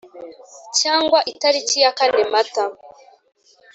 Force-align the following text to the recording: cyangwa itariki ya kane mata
cyangwa 0.79 1.19
itariki 1.31 1.77
ya 1.83 1.91
kane 1.97 2.23
mata 2.33 2.65